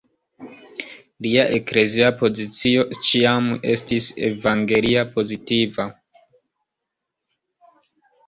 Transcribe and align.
Lia 1.25 1.41
eklezia 1.57 2.07
pozicio 2.21 2.85
ĉiam 3.09 3.51
estis 3.73 4.07
evangelia-pozitiva. 4.29 5.85